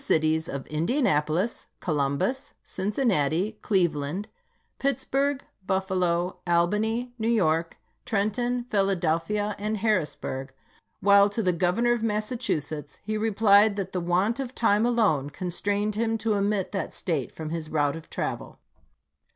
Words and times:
cities 0.03 0.49
of 0.49 0.65
Indianapolis, 0.65 1.67
Columbus, 1.79 2.53
Cincinnati, 2.63 3.59
Cleve 3.61 3.95
land, 3.95 4.27
Pittsburgh, 4.79 5.43
Buffalo, 5.67 6.39
Albany, 6.47 7.13
New 7.19 7.27
York, 7.29 7.77
Trenton, 8.03 8.63
Philadelphia, 8.71 9.55
and 9.59 9.77
Harrisburg; 9.77 10.55
while 11.01 11.29
to 11.29 11.43
the 11.43 11.53
Governor 11.53 11.91
of 11.91 12.01
Massachusetts 12.01 12.99
he 13.03 13.15
replied 13.15 13.75
that 13.75 13.91
the 13.91 14.01
want 14.01 14.39
of 14.39 14.55
time 14.55 14.87
alone 14.87 15.29
constrained 15.29 15.93
him 15.93 16.17
to 16.17 16.33
omit 16.33 16.71
that 16.71 16.91
State 16.95 17.31
from 17.31 17.51
his 17.51 17.69
route 17.69 17.95
of 17.95 18.09
travel. 18.09 18.57